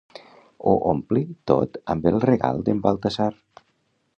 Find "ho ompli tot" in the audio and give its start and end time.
0.69-1.77